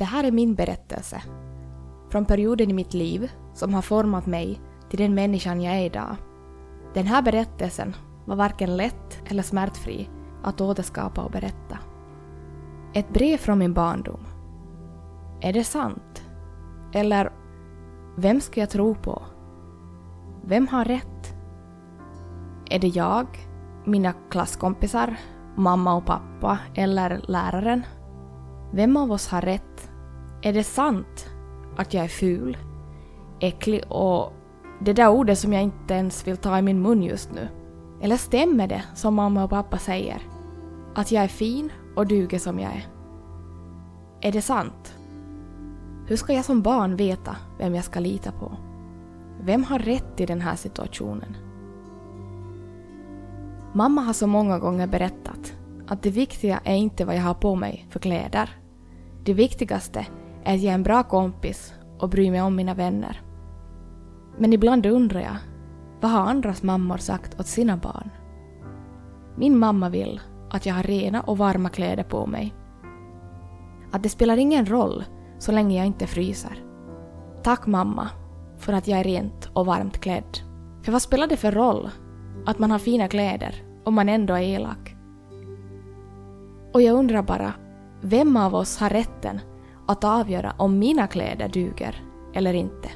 Det 0.00 0.04
här 0.04 0.24
är 0.24 0.30
min 0.32 0.54
berättelse. 0.54 1.22
Från 2.10 2.24
perioden 2.24 2.70
i 2.70 2.72
mitt 2.72 2.94
liv 2.94 3.30
som 3.54 3.74
har 3.74 3.82
format 3.82 4.26
mig 4.26 4.60
till 4.90 4.98
den 4.98 5.14
människan 5.14 5.60
jag 5.60 5.74
är 5.74 5.84
idag. 5.84 6.16
Den 6.94 7.06
här 7.06 7.22
berättelsen 7.22 7.96
var 8.24 8.36
varken 8.36 8.76
lätt 8.76 9.22
eller 9.30 9.42
smärtfri 9.42 10.08
att 10.42 10.60
återskapa 10.60 11.22
och 11.22 11.30
berätta. 11.30 11.78
Ett 12.94 13.08
brev 13.08 13.36
från 13.36 13.58
min 13.58 13.74
barndom. 13.74 14.20
Är 15.40 15.52
det 15.52 15.64
sant? 15.64 16.24
Eller 16.92 17.32
vem 18.16 18.40
ska 18.40 18.60
jag 18.60 18.70
tro 18.70 18.94
på? 18.94 19.22
Vem 20.44 20.68
har 20.68 20.84
rätt? 20.84 21.34
Är 22.70 22.78
det 22.78 22.88
jag, 22.88 23.26
mina 23.84 24.12
klasskompisar, 24.30 25.16
mamma 25.56 25.94
och 25.94 26.06
pappa 26.06 26.58
eller 26.74 27.20
läraren? 27.28 27.82
Vem 28.72 28.96
av 28.96 29.12
oss 29.12 29.28
har 29.28 29.40
rätt? 29.40 29.89
Är 30.42 30.52
det 30.52 30.64
sant 30.64 31.30
att 31.76 31.94
jag 31.94 32.04
är 32.04 32.08
ful, 32.08 32.56
äcklig 33.40 33.82
och 33.88 34.32
det 34.80 34.92
där 34.92 35.08
ordet 35.08 35.38
som 35.38 35.52
jag 35.52 35.62
inte 35.62 35.94
ens 35.94 36.26
vill 36.26 36.36
ta 36.36 36.58
i 36.58 36.62
min 36.62 36.82
mun 36.82 37.02
just 37.02 37.32
nu? 37.32 37.48
Eller 38.02 38.16
stämmer 38.16 38.66
det 38.66 38.82
som 38.94 39.14
mamma 39.14 39.44
och 39.44 39.50
pappa 39.50 39.78
säger? 39.78 40.22
Att 40.94 41.12
jag 41.12 41.24
är 41.24 41.28
fin 41.28 41.72
och 41.96 42.06
duger 42.06 42.38
som 42.38 42.58
jag 42.58 42.72
är? 42.72 42.86
Är 44.20 44.32
det 44.32 44.42
sant? 44.42 44.94
Hur 46.06 46.16
ska 46.16 46.32
jag 46.32 46.44
som 46.44 46.62
barn 46.62 46.96
veta 46.96 47.36
vem 47.58 47.74
jag 47.74 47.84
ska 47.84 48.00
lita 48.00 48.32
på? 48.32 48.56
Vem 49.40 49.64
har 49.64 49.78
rätt 49.78 50.20
i 50.20 50.26
den 50.26 50.40
här 50.40 50.56
situationen? 50.56 51.36
Mamma 53.72 54.00
har 54.00 54.12
så 54.12 54.26
många 54.26 54.58
gånger 54.58 54.86
berättat 54.86 55.54
att 55.86 56.02
det 56.02 56.10
viktiga 56.10 56.60
är 56.64 56.76
inte 56.76 57.04
vad 57.04 57.16
jag 57.16 57.22
har 57.22 57.34
på 57.34 57.54
mig 57.54 57.86
för 57.90 58.00
kläder. 58.00 58.50
Det 59.24 59.34
viktigaste 59.34 59.98
är 59.98 60.19
att 60.54 60.62
jag 60.62 60.70
är 60.70 60.74
en 60.74 60.82
bra 60.82 61.02
kompis 61.02 61.74
och 61.98 62.08
bryr 62.08 62.30
mig 62.30 62.42
om 62.42 62.56
mina 62.56 62.74
vänner. 62.74 63.22
Men 64.38 64.52
ibland 64.52 64.86
undrar 64.86 65.20
jag, 65.20 65.36
vad 66.00 66.10
har 66.10 66.20
andras 66.20 66.62
mammor 66.62 66.96
sagt 66.96 67.40
åt 67.40 67.46
sina 67.46 67.76
barn? 67.76 68.10
Min 69.36 69.58
mamma 69.58 69.88
vill 69.88 70.20
att 70.50 70.66
jag 70.66 70.74
har 70.74 70.82
rena 70.82 71.20
och 71.20 71.38
varma 71.38 71.68
kläder 71.68 72.02
på 72.02 72.26
mig. 72.26 72.54
Att 73.92 74.02
det 74.02 74.08
spelar 74.08 74.36
ingen 74.36 74.66
roll 74.66 75.04
så 75.38 75.52
länge 75.52 75.76
jag 75.76 75.86
inte 75.86 76.06
fryser. 76.06 76.64
Tack 77.42 77.66
mamma 77.66 78.08
för 78.58 78.72
att 78.72 78.88
jag 78.88 79.00
är 79.00 79.04
rent 79.04 79.50
och 79.52 79.66
varmt 79.66 80.00
klädd. 80.00 80.38
För 80.82 80.92
vad 80.92 81.02
spelar 81.02 81.26
det 81.26 81.36
för 81.36 81.52
roll 81.52 81.90
att 82.46 82.58
man 82.58 82.70
har 82.70 82.78
fina 82.78 83.08
kläder 83.08 83.54
om 83.84 83.94
man 83.94 84.08
ändå 84.08 84.34
är 84.34 84.42
elak? 84.42 84.96
Och 86.72 86.82
jag 86.82 86.96
undrar 86.96 87.22
bara, 87.22 87.52
vem 88.00 88.36
av 88.36 88.54
oss 88.54 88.78
har 88.78 88.90
rätten 88.90 89.40
att 89.90 90.04
avgöra 90.04 90.54
om 90.56 90.78
mina 90.78 91.06
kläder 91.06 91.48
duger 91.48 92.02
eller 92.34 92.54
inte? 92.54 92.88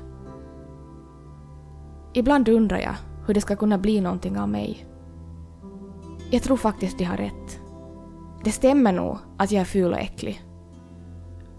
Ibland 2.13 2.49
undrar 2.49 2.79
jag 2.79 2.95
hur 3.27 3.35
det 3.35 3.41
ska 3.41 3.57
kunna 3.57 3.79
bli 3.79 4.01
någonting 4.01 4.39
av 4.39 4.49
mig. 4.49 4.87
Jag 6.31 6.43
tror 6.43 6.57
faktiskt 6.57 6.99
de 6.99 7.05
har 7.05 7.17
rätt. 7.17 7.61
Det 8.45 8.51
stämmer 8.51 8.93
nog 8.93 9.19
att 9.37 9.53
jag 9.53 9.61
är 9.61 9.65
ful 9.65 9.93
och 9.93 9.99
äcklig. 9.99 10.43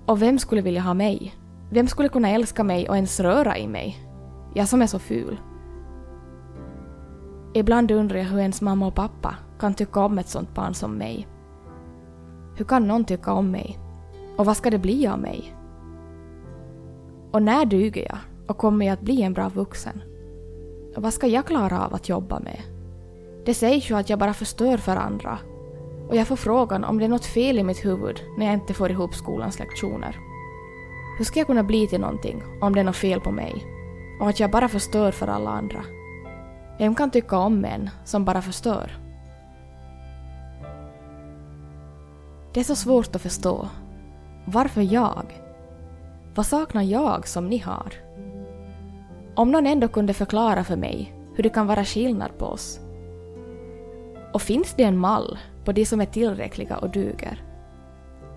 Och 0.06 0.22
vem 0.22 0.40
skulle 0.40 0.62
vilja 0.62 0.82
ha 0.82 0.94
mig? 0.94 1.36
Vem 1.72 1.88
skulle 1.88 2.10
kunna 2.10 2.30
älska 2.30 2.64
mig 2.64 2.90
och 2.90 2.96
ens 2.96 3.20
röra 3.20 3.58
i 3.58 3.68
mig? 3.68 3.98
Jag 4.54 4.68
som 4.68 4.82
är 4.82 4.88
så 4.88 5.00
ful. 5.00 5.40
Ibland 7.54 7.92
undrar 7.92 8.18
jag 8.18 8.26
hur 8.26 8.40
ens 8.40 8.62
mamma 8.62 8.88
och 8.88 8.96
pappa 8.96 9.36
kan 9.60 9.74
tycka 9.74 10.00
om 10.00 10.20
ett 10.20 10.28
sånt 10.28 10.56
barn 10.56 10.74
som 10.74 10.98
mig. 10.98 11.28
Hur 12.58 12.66
kan 12.66 12.88
någon 12.88 13.06
tycka 13.06 13.34
om 13.34 13.52
mig? 13.52 13.80
Och 14.38 14.46
vad 14.46 14.58
ska 14.58 14.70
det 14.70 14.80
bli 14.80 15.08
av 15.08 15.20
mig? 15.20 15.56
Och 17.32 17.44
när 17.44 17.66
duger 17.66 18.04
jag? 18.10 18.18
Och 18.48 18.58
kommer 18.58 18.86
jag 18.86 18.94
att 18.94 19.02
bli 19.02 19.22
en 19.22 19.34
bra 19.34 19.50
vuxen? 19.50 20.02
Och 20.96 21.04
vad 21.04 21.14
ska 21.14 21.28
jag 21.28 21.46
klara 21.46 21.86
av 21.86 21.94
att 21.94 22.10
jobba 22.10 22.40
med? 22.40 22.62
Det 23.46 23.54
sägs 23.54 23.90
ju 23.90 23.98
att 23.98 24.10
jag 24.10 24.20
bara 24.20 24.34
förstör 24.34 24.78
för 24.78 24.96
andra. 24.96 25.38
Och 26.10 26.16
jag 26.16 26.28
får 26.28 26.36
frågan 26.36 26.84
om 26.84 27.00
det 27.00 27.06
är 27.06 27.10
något 27.10 27.26
fel 27.26 27.60
i 27.60 27.64
mitt 27.64 27.86
huvud 27.86 28.22
när 28.38 28.46
jag 28.46 28.54
inte 28.54 28.74
får 28.74 28.92
ihop 28.92 29.16
skolans 29.16 29.60
lektioner. 29.60 30.18
Hur 31.18 31.26
ska 31.26 31.40
jag 31.40 31.48
kunna 31.48 31.64
bli 31.64 31.88
till 31.88 32.02
någonting 32.02 32.44
om 32.62 32.74
det 32.74 32.80
är 32.80 32.84
något 32.84 32.96
fel 32.96 33.22
på 33.22 33.32
mig? 33.32 33.66
Och 34.20 34.30
att 34.30 34.40
jag 34.40 34.52
bara 34.52 34.68
förstör 34.68 35.12
för 35.12 35.28
alla 35.28 35.50
andra? 35.50 35.84
Vem 36.80 36.96
kan 36.96 37.12
tycka 37.12 37.38
om 37.38 37.66
en 37.66 37.90
som 38.06 38.26
bara 38.26 38.42
förstör? 38.42 38.98
Det 42.54 42.60
är 42.60 42.64
så 42.64 42.76
svårt 42.76 43.16
att 43.16 43.22
förstå. 43.22 43.70
Varför 44.46 44.82
jag? 44.82 45.42
Vad 46.36 46.46
saknar 46.46 46.82
jag 46.82 47.28
som 47.28 47.48
ni 47.48 47.58
har? 47.58 47.94
Om 49.36 49.52
någon 49.52 49.68
ändå 49.68 49.88
kunde 49.88 50.14
förklara 50.14 50.64
för 50.64 50.76
mig 50.76 51.14
hur 51.36 51.44
det 51.44 51.50
kan 51.50 51.68
vara 51.68 51.86
skillnad 51.86 52.38
på 52.38 52.46
oss. 52.46 52.80
Och 54.34 54.42
finns 54.42 54.74
det 54.74 54.84
en 54.84 54.98
mall 54.98 55.38
på 55.66 55.72
de 55.72 55.86
som 55.86 56.02
är 56.02 56.06
tillräckliga 56.06 56.78
och 56.78 56.90
duger? 56.90 57.44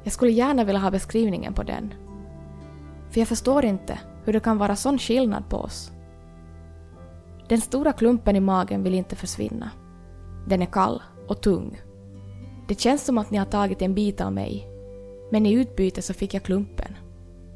Jag 0.04 0.12
skulle 0.12 0.32
gärna 0.32 0.64
vilja 0.64 0.80
ha 0.80 0.90
beskrivningen 0.90 1.54
på 1.54 1.62
den. 1.62 1.94
För 3.10 3.20
jag 3.20 3.28
förstår 3.28 3.64
inte 3.64 3.98
hur 4.24 4.32
det 4.32 4.40
kan 4.40 4.58
vara 4.58 4.76
sån 4.76 4.98
skillnad 4.98 5.48
på 5.48 5.56
oss. 5.56 5.92
Den 7.48 7.60
stora 7.60 7.92
klumpen 7.92 8.36
i 8.36 8.40
magen 8.40 8.82
vill 8.82 8.94
inte 8.94 9.16
försvinna. 9.16 9.70
Den 10.46 10.62
är 10.62 10.66
kall 10.66 11.02
och 11.28 11.40
tung. 11.40 11.80
Det 12.68 12.80
känns 12.80 13.04
som 13.04 13.18
att 13.18 13.30
ni 13.30 13.38
har 13.38 13.46
tagit 13.46 13.82
en 13.82 13.94
bit 13.94 14.20
av 14.20 14.32
mig, 14.32 14.77
men 15.30 15.46
i 15.46 15.52
utbyte 15.52 16.02
så 16.02 16.14
fick 16.14 16.34
jag 16.34 16.42
klumpen. 16.42 16.96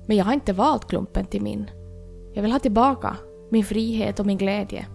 Men 0.06 0.16
jag 0.16 0.24
har 0.24 0.32
inte 0.32 0.52
valt 0.52 0.88
klumpen 0.88 1.26
till 1.26 1.42
min. 1.42 1.70
Jag 2.34 2.42
vill 2.42 2.52
ha 2.52 2.58
tillbaka 2.58 3.16
min 3.50 3.64
frihet 3.64 4.20
och 4.20 4.26
min 4.26 4.38
glädje. 4.38 4.86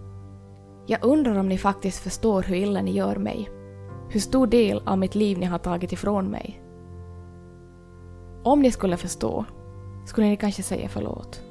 Jag 0.86 1.04
undrar 1.04 1.38
om 1.38 1.48
ni 1.48 1.58
faktiskt 1.58 2.02
förstår 2.02 2.42
hur 2.42 2.56
illa 2.56 2.82
ni 2.82 2.90
gör 2.90 3.16
mig. 3.16 3.50
Hur 4.10 4.20
stor 4.20 4.46
del 4.46 4.82
av 4.84 4.98
mitt 4.98 5.14
liv 5.14 5.38
ni 5.38 5.46
har 5.46 5.58
tagit 5.58 5.92
ifrån 5.92 6.26
mig. 6.26 6.62
Om 8.44 8.62
ni 8.62 8.70
skulle 8.70 8.96
förstå 8.96 9.44
skulle 10.06 10.26
ni 10.26 10.36
kanske 10.36 10.62
säga 10.62 10.88
förlåt. 10.88 11.42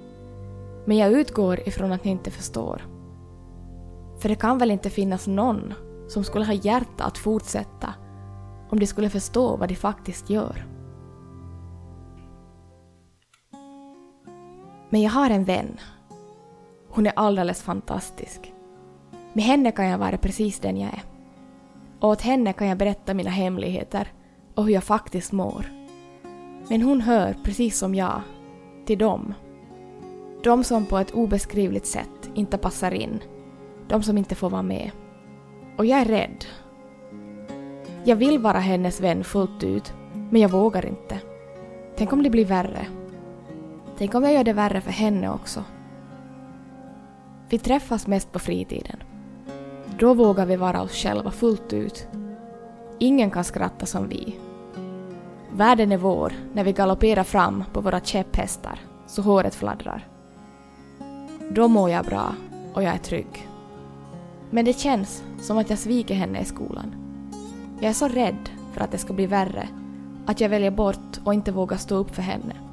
Men 0.86 0.98
jag 0.98 1.12
utgår 1.12 1.60
ifrån 1.60 1.92
att 1.92 2.04
ni 2.04 2.12
inte 2.12 2.32
förstår. 2.32 2.82
För 4.20 4.30
det 4.30 4.36
kan 4.36 4.58
väl 4.58 4.72
inte 4.72 4.90
finnas 4.90 5.28
någon 5.28 5.74
som 6.08 6.24
skulle 6.24 6.46
ha 6.46 6.54
hjärta 6.54 7.04
att 7.04 7.18
fortsätta 7.18 7.94
om 8.70 8.80
de 8.80 8.88
skulle 8.88 9.10
förstå 9.10 9.56
vad 9.56 9.70
de 9.70 9.76
faktiskt 9.76 10.30
gör. 10.30 10.77
Men 14.90 15.02
jag 15.02 15.12
har 15.12 15.30
en 15.30 15.44
vän. 15.44 15.80
Hon 16.90 17.08
är 17.08 17.14
alldeles 17.16 17.62
fantastisk. 17.62 18.54
Med 19.34 19.44
henne 19.44 19.72
kan 19.72 19.86
jag 19.86 19.98
vara 19.98 20.18
precis 20.18 20.60
den 20.60 20.78
jag 20.78 20.90
är. 20.90 21.04
Och 22.00 22.10
åt 22.10 22.22
henne 22.22 22.54
kan 22.54 22.68
jag 22.68 22.78
berätta 22.78 23.14
mina 23.14 23.30
hemligheter 23.30 24.08
och 24.56 24.64
hur 24.64 24.74
jag 24.74 24.84
faktiskt 24.84 25.32
mår. 25.32 25.66
Men 26.70 26.82
hon 26.82 27.02
hör, 27.02 27.36
precis 27.44 27.78
som 27.78 27.96
jag, 27.96 28.22
till 28.86 28.98
dem. 28.98 29.34
De 30.44 30.64
som 30.64 30.86
på 30.86 30.98
ett 30.98 31.12
obeskrivligt 31.12 31.86
sätt 31.86 32.30
inte 32.34 32.58
passar 32.58 32.92
in. 32.92 33.20
De 33.88 34.04
som 34.04 34.18
inte 34.18 34.36
får 34.36 34.50
vara 34.50 34.62
med. 34.62 34.92
Och 35.78 35.86
jag 35.86 36.00
är 36.00 36.06
rädd. 36.06 36.46
Jag 38.04 38.16
vill 38.16 38.40
vara 38.40 38.60
hennes 38.60 39.02
vän 39.02 39.24
fullt 39.24 39.64
ut, 39.64 39.94
men 40.14 40.42
jag 40.42 40.50
vågar 40.50 40.86
inte. 40.86 41.20
Tänk 41.98 42.14
om 42.14 42.24
det 42.24 42.30
blir 42.30 42.46
värre. 42.46 42.88
Tänk 43.98 44.16
om 44.16 44.24
jag 44.24 44.34
gör 44.34 44.44
det 44.44 44.54
värre 44.54 44.82
för 44.82 44.92
henne 44.92 45.30
också. 45.30 45.64
Vi 47.50 47.60
träffas 47.60 48.08
mest 48.08 48.32
på 48.32 48.40
fritiden. 48.40 49.04
Då 50.00 50.14
vågar 50.14 50.46
vi 50.46 50.56
vara 50.56 50.82
oss 50.82 50.92
själva 50.92 51.32
fullt 51.32 51.74
ut. 51.74 52.08
Ingen 53.00 53.32
kan 53.32 53.44
skratta 53.44 53.86
som 53.86 54.08
vi. 54.08 54.36
Världen 55.54 55.92
är 55.92 55.98
vår 55.98 56.34
när 56.54 56.64
vi 56.64 56.74
galopperar 56.74 57.24
fram 57.24 57.64
på 57.74 57.82
våra 57.82 58.00
käpphästar 58.00 58.80
så 59.08 59.22
håret 59.22 59.56
fladdrar. 59.56 60.08
Då 61.52 61.68
mår 61.68 61.90
jag 61.90 62.06
bra 62.06 62.34
och 62.74 62.84
jag 62.84 62.94
är 62.94 62.98
trygg. 62.98 63.50
Men 64.50 64.66
det 64.66 64.80
känns 64.80 65.24
som 65.42 65.58
att 65.58 65.70
jag 65.70 65.80
sviker 65.80 66.16
henne 66.16 66.42
i 66.42 66.46
skolan. 66.46 66.96
Jag 67.80 67.90
är 67.90 67.94
så 67.94 68.08
rädd 68.08 68.50
för 68.74 68.82
att 68.82 68.92
det 68.92 68.98
ska 68.98 69.14
bli 69.14 69.26
värre 69.26 69.68
att 70.26 70.42
jag 70.42 70.50
väljer 70.50 70.72
bort 70.72 71.20
och 71.24 71.34
inte 71.34 71.52
vågar 71.52 71.78
stå 71.78 71.96
upp 71.96 72.16
för 72.16 72.22
henne. 72.22 72.67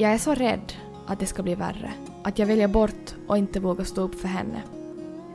Jag 0.00 0.12
är 0.12 0.18
så 0.18 0.34
rädd 0.34 0.72
att 1.06 1.18
det 1.18 1.26
ska 1.26 1.42
bli 1.42 1.54
värre 1.54 1.92
att 2.22 2.38
jag 2.38 2.46
väljer 2.46 2.68
bort 2.68 3.14
och 3.26 3.38
inte 3.38 3.60
vågar 3.60 3.84
stå 3.84 4.02
upp 4.02 4.14
för 4.14 4.28
henne. 4.28 4.62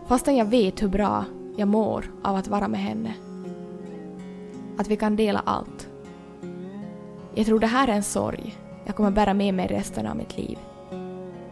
Fastän 0.07 0.35
jag 0.35 0.45
vet 0.45 0.83
hur 0.83 0.87
bra 0.87 1.25
jag 1.57 1.67
mår 1.67 2.11
av 2.23 2.35
att 2.35 2.47
vara 2.47 2.67
med 2.67 2.79
henne. 2.79 3.13
Att 4.77 4.87
vi 4.87 4.97
kan 4.97 5.15
dela 5.15 5.41
allt. 5.45 5.89
Jag 7.33 7.45
tror 7.45 7.59
det 7.59 7.67
här 7.67 7.87
är 7.87 7.93
en 7.93 8.03
sorg 8.03 8.55
jag 8.85 8.95
kommer 8.95 9.11
bära 9.11 9.33
med 9.33 9.53
mig 9.53 9.67
resten 9.67 10.07
av 10.07 10.17
mitt 10.17 10.37
liv. 10.37 10.57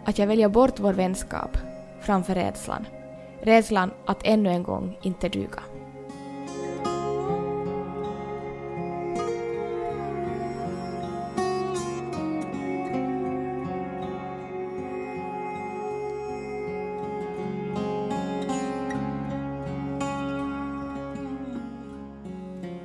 Att 0.05 0.19
jag 0.19 0.27
väljer 0.27 0.49
bort 0.49 0.79
vår 0.79 0.93
vänskap 0.93 1.57
framför 2.01 2.35
rädslan. 2.35 2.85
Rädslan 3.41 3.91
att 4.05 4.23
ännu 4.23 4.49
en 4.49 4.63
gång 4.63 4.97
inte 5.01 5.29
duga. 5.29 5.63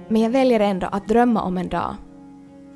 Men 0.09 0.23
jag 0.23 0.31
väljer 0.31 0.61
ändå 0.61 0.87
att 0.87 1.09
drömma 1.09 1.43
om 1.43 1.59
en 1.59 1.69
dag. 1.69 1.95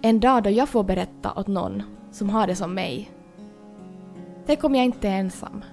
En 0.02 0.20
dag 0.20 0.42
då 0.42 0.50
jag 0.50 0.68
får 0.68 0.84
berätta 0.84 1.32
åt 1.36 1.46
någon 1.46 1.82
som 2.10 2.30
har 2.30 2.46
det 2.46 2.56
som 2.56 2.74
mig. 2.74 3.10
Tänk 4.46 4.64
om 4.64 4.74
jag 4.74 4.84
inte 4.84 5.08
är 5.08 5.18
ensam. 5.18 5.64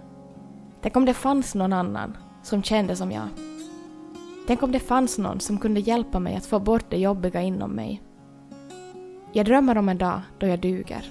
Tänk 0.81 0.95
om 0.95 1.05
det 1.05 1.13
fanns 1.13 1.55
någon 1.55 1.73
annan 1.73 2.17
som 2.43 2.63
kände 2.63 2.95
som 2.95 3.11
jag. 3.11 3.27
Tänk 4.47 4.63
om 4.63 4.71
det 4.71 4.79
fanns 4.79 5.17
någon 5.17 5.39
som 5.39 5.57
kunde 5.57 5.79
hjälpa 5.79 6.19
mig 6.19 6.35
att 6.35 6.45
få 6.45 6.59
bort 6.59 6.85
det 6.89 6.97
jobbiga 6.97 7.41
inom 7.41 7.71
mig. 7.71 8.01
Jag 9.33 9.45
drömmer 9.45 9.77
om 9.77 9.89
en 9.89 9.97
dag 9.97 10.21
då 10.37 10.47
jag 10.47 10.59
duger. 10.59 11.09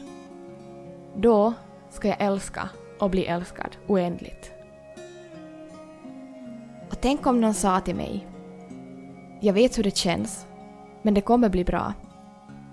Då 1.16 1.52
ska 1.90 2.08
jag 2.08 2.20
älska 2.20 2.68
och 2.98 3.10
bli 3.10 3.26
älskad 3.26 3.76
oändligt. 3.86 4.52
Och 6.90 7.00
tänk 7.00 7.26
om 7.26 7.40
någon 7.40 7.54
sa 7.54 7.80
till 7.80 7.96
mig 7.96 8.26
jag 9.40 9.52
vet 9.52 9.78
hur 9.78 9.82
det 9.82 9.96
känns, 9.96 10.46
men 11.02 11.14
det 11.14 11.20
kommer 11.20 11.48
bli 11.48 11.64
bra. 11.64 11.92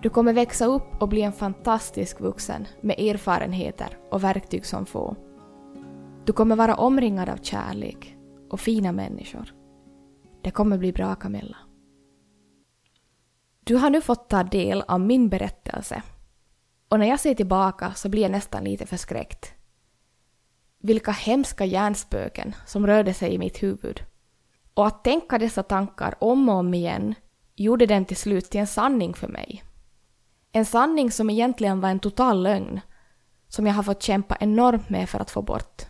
Du 0.02 0.10
kommer 0.10 0.34
växa 0.34 0.66
upp 0.66 1.02
och 1.02 1.10
bli 1.10 1.22
en 1.22 1.34
fantastisk 1.34 2.20
vuxen 2.20 2.68
med 2.82 3.00
erfarenheter 3.00 3.98
och 4.12 4.24
verktyg 4.24 4.66
som 4.66 4.86
få. 4.86 5.16
Du 6.26 6.34
kommer 6.34 6.56
vara 6.56 6.76
omringad 6.76 7.30
av 7.30 7.38
kärlek 7.38 8.16
och 8.50 8.60
fina 8.60 8.92
människor. 8.92 9.54
Det 10.42 10.52
kommer 10.52 10.78
bli 10.78 10.94
bra, 10.94 11.16
Camilla. 11.16 11.58
Du 13.64 13.76
har 13.76 13.90
nu 13.90 14.02
fått 14.02 14.30
ta 14.30 14.44
del 14.44 14.84
av 14.88 15.00
min 15.00 15.30
berättelse. 15.30 16.02
Och 16.90 17.00
när 17.00 17.08
jag 17.08 17.20
ser 17.20 17.36
tillbaka 17.36 17.94
så 17.94 18.10
blir 18.10 18.22
jag 18.22 18.32
nästan 18.32 18.64
lite 18.64 18.86
förskräckt. 18.86 19.54
Vilka 20.80 21.12
hemska 21.12 21.66
hjärnspöken 21.66 22.56
som 22.66 22.88
rörde 22.88 23.14
sig 23.14 23.34
i 23.34 23.38
mitt 23.38 23.64
huvud. 23.64 24.02
Och 24.76 24.88
att 24.88 25.04
tänka 25.04 25.38
dessa 25.38 25.64
tankar 25.64 26.16
om 26.20 26.50
och 26.50 26.56
om 26.56 26.74
igen 26.74 27.16
gjorde 27.56 27.86
den 27.86 28.06
till 28.06 28.18
slut 28.18 28.50
till 28.50 28.60
en 28.60 28.68
sanning 28.68 29.14
för 29.14 29.28
mig. 29.28 29.64
En 30.52 30.66
sanning 30.66 31.12
som 31.12 31.30
egentligen 31.30 31.82
var 31.82 31.90
en 31.90 32.00
total 32.00 32.44
lögn, 32.44 32.82
som 33.48 33.68
jag 33.68 33.74
har 33.74 33.84
fått 33.84 34.04
kämpa 34.04 34.38
enormt 34.40 34.90
med 34.90 35.10
för 35.10 35.20
att 35.20 35.32
få 35.32 35.42
bort. 35.42 35.82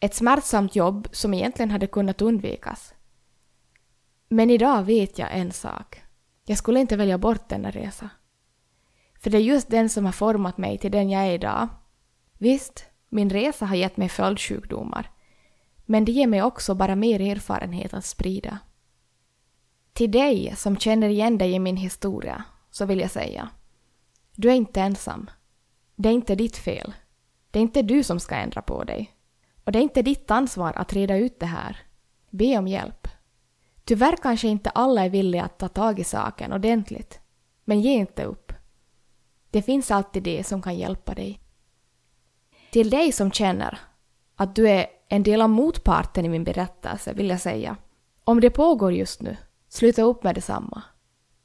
Ett 0.00 0.14
smärtsamt 0.14 0.76
jobb 0.76 1.08
som 1.12 1.34
egentligen 1.34 1.70
hade 1.70 1.86
kunnat 1.86 2.22
undvikas. 2.22 2.94
Men 4.28 4.50
idag 4.50 4.82
vet 4.82 5.18
jag 5.18 5.28
en 5.32 5.52
sak. 5.52 6.02
Jag 6.44 6.58
skulle 6.58 6.80
inte 6.80 6.96
välja 6.96 7.18
bort 7.18 7.48
denna 7.48 7.70
resa. 7.70 8.10
För 9.20 9.30
det 9.30 9.38
är 9.38 9.42
just 9.42 9.70
den 9.70 9.88
som 9.88 10.04
har 10.04 10.12
format 10.12 10.58
mig 10.58 10.78
till 10.78 10.92
den 10.92 11.10
jag 11.10 11.22
är 11.22 11.32
idag. 11.32 11.68
Visst, 12.38 12.84
min 13.08 13.30
resa 13.30 13.66
har 13.66 13.76
gett 13.76 13.96
mig 13.96 14.08
följdsjukdomar. 14.08 15.10
Men 15.90 16.04
det 16.04 16.12
ger 16.12 16.26
mig 16.26 16.42
också 16.42 16.74
bara 16.74 16.96
mer 16.96 17.20
erfarenhet 17.20 17.94
att 17.94 18.04
sprida. 18.04 18.58
Till 19.92 20.10
dig 20.10 20.54
som 20.56 20.76
känner 20.76 21.08
igen 21.08 21.38
dig 21.38 21.52
i 21.52 21.58
min 21.58 21.76
historia 21.76 22.44
så 22.70 22.86
vill 22.86 23.00
jag 23.00 23.10
säga. 23.10 23.48
Du 24.36 24.50
är 24.50 24.54
inte 24.54 24.80
ensam. 24.80 25.30
Det 25.96 26.08
är 26.08 26.12
inte 26.12 26.34
ditt 26.34 26.56
fel. 26.56 26.94
Det 27.50 27.58
är 27.58 27.62
inte 27.62 27.82
du 27.82 28.02
som 28.02 28.20
ska 28.20 28.34
ändra 28.34 28.62
på 28.62 28.84
dig. 28.84 29.16
Och 29.64 29.72
det 29.72 29.78
är 29.78 29.82
inte 29.82 30.02
ditt 30.02 30.30
ansvar 30.30 30.72
att 30.76 30.92
reda 30.92 31.16
ut 31.16 31.40
det 31.40 31.46
här. 31.46 31.76
Be 32.30 32.58
om 32.58 32.68
hjälp. 32.68 33.08
Tyvärr 33.84 34.16
kanske 34.16 34.48
inte 34.48 34.70
alla 34.70 35.04
är 35.04 35.10
villiga 35.10 35.44
att 35.44 35.58
ta 35.58 35.68
tag 35.68 36.00
i 36.00 36.04
saken 36.04 36.52
ordentligt. 36.52 37.20
Men 37.64 37.80
ge 37.80 37.92
inte 37.92 38.24
upp. 38.24 38.52
Det 39.50 39.62
finns 39.62 39.90
alltid 39.90 40.22
det 40.22 40.46
som 40.46 40.62
kan 40.62 40.76
hjälpa 40.76 41.14
dig. 41.14 41.40
Till 42.72 42.90
dig 42.90 43.12
som 43.12 43.30
känner 43.30 43.78
att 44.36 44.54
du 44.54 44.68
är 44.68 44.99
en 45.12 45.22
del 45.22 45.42
av 45.42 45.50
motparten 45.50 46.24
i 46.24 46.28
min 46.28 46.44
berättelse 46.44 47.12
vill 47.12 47.28
jag 47.28 47.40
säga. 47.40 47.76
Om 48.24 48.40
det 48.40 48.50
pågår 48.50 48.92
just 48.92 49.22
nu, 49.22 49.36
sluta 49.68 50.02
upp 50.02 50.24
med 50.24 50.34
detsamma. 50.34 50.82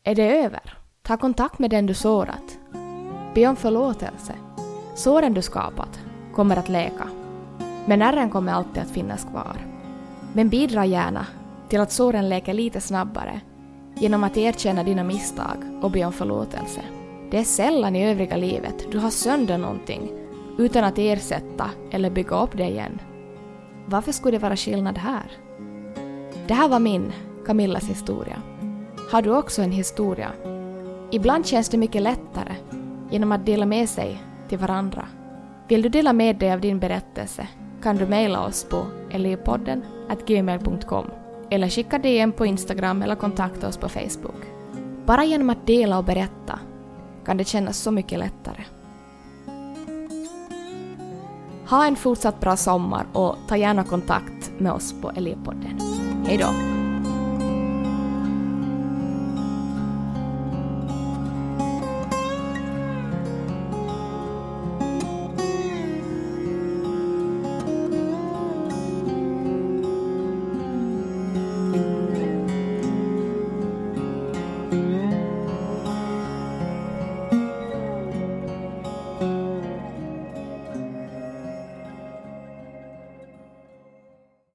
Är 0.03 0.15
det 0.15 0.43
över? 0.43 0.77
Ta 1.01 1.17
kontakt 1.17 1.59
med 1.59 1.69
den 1.69 1.85
du 1.85 1.93
sårat. 1.93 2.59
Be 3.35 3.47
om 3.47 3.55
förlåtelse. 3.55 4.33
Såren 4.95 5.33
du 5.33 5.41
skapat 5.41 5.99
kommer 6.33 6.57
att 6.57 6.69
läka. 6.69 7.07
Men 7.85 8.01
ärren 8.01 8.29
kommer 8.29 8.53
alltid 8.53 8.83
att 8.83 8.91
finnas 8.91 9.23
kvar. 9.23 9.57
Men 10.33 10.49
bidra 10.49 10.85
gärna 10.85 11.27
till 11.69 11.79
att 11.79 11.91
såren 11.91 12.29
läker 12.29 12.53
lite 12.53 12.81
snabbare 12.81 13.41
genom 13.95 14.23
att 14.23 14.37
erkänna 14.37 14.83
dina 14.83 15.03
misstag 15.03 15.57
och 15.81 15.91
be 15.91 16.05
om 16.05 16.13
förlåtelse. 16.13 16.81
Det 17.31 17.37
är 17.37 17.43
sällan 17.43 17.95
i 17.95 18.09
övriga 18.09 18.37
livet 18.37 18.91
du 18.91 18.99
har 18.99 19.09
sönder 19.09 19.57
någonting 19.57 20.11
utan 20.57 20.83
att 20.83 20.97
ersätta 20.97 21.69
eller 21.91 22.09
bygga 22.09 22.43
upp 22.43 22.57
det 22.57 22.69
igen. 22.69 22.99
Varför 23.85 24.11
skulle 24.11 24.37
det 24.37 24.41
vara 24.41 24.55
skillnad 24.55 24.97
här? 24.97 25.31
Det 26.47 26.53
här 26.53 26.69
var 26.69 26.79
min, 26.79 27.13
Camillas 27.45 27.89
historia. 27.89 28.41
Har 29.11 29.21
du 29.21 29.37
också 29.37 29.61
en 29.61 29.71
historia? 29.71 30.31
Ibland 31.11 31.45
känns 31.45 31.69
det 31.69 31.77
mycket 31.77 32.01
lättare 32.01 32.55
genom 33.11 33.31
att 33.31 33.45
dela 33.45 33.65
med 33.65 33.89
sig 33.89 34.23
till 34.49 34.57
varandra. 34.57 35.07
Vill 35.67 35.81
du 35.81 35.89
dela 35.89 36.13
med 36.13 36.35
dig 36.35 36.53
av 36.53 36.61
din 36.61 36.79
berättelse 36.79 37.47
kan 37.83 37.97
du 37.97 38.05
mejla 38.05 38.45
oss 38.45 38.63
på 38.63 38.85
elevpodden 39.11 39.83
gmail.com 40.27 41.05
eller 41.49 41.69
skicka 41.69 41.97
DM 41.97 42.31
på 42.31 42.45
Instagram 42.45 43.01
eller 43.01 43.15
kontakta 43.15 43.67
oss 43.67 43.77
på 43.77 43.89
Facebook. 43.89 44.41
Bara 45.05 45.23
genom 45.23 45.49
att 45.49 45.67
dela 45.67 45.97
och 45.97 46.03
berätta 46.03 46.59
kan 47.25 47.37
det 47.37 47.43
kännas 47.43 47.77
så 47.77 47.91
mycket 47.91 48.19
lättare. 48.19 48.63
Ha 51.69 51.87
en 51.87 51.95
fortsatt 51.95 52.39
bra 52.39 52.57
sommar 52.57 53.05
och 53.13 53.35
ta 53.47 53.57
gärna 53.57 53.83
kontakt 53.83 54.51
med 54.57 54.71
oss 54.71 54.93
på 55.01 55.09
Elevpodden. 55.09 55.79
Hej 56.25 56.37
då! 56.37 56.84